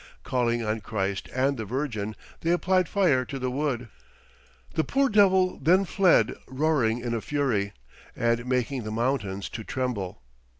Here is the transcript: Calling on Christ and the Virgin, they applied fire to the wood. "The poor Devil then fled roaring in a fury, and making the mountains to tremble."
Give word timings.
Calling 0.23 0.65
on 0.65 0.81
Christ 0.81 1.29
and 1.31 1.57
the 1.57 1.63
Virgin, 1.63 2.15
they 2.39 2.49
applied 2.49 2.89
fire 2.89 3.23
to 3.25 3.37
the 3.37 3.51
wood. 3.51 3.87
"The 4.73 4.83
poor 4.83 5.09
Devil 5.09 5.59
then 5.61 5.85
fled 5.85 6.33
roaring 6.47 6.97
in 6.97 7.13
a 7.13 7.21
fury, 7.21 7.73
and 8.15 8.47
making 8.47 8.81
the 8.81 8.91
mountains 8.91 9.47
to 9.49 9.63
tremble." 9.63 10.19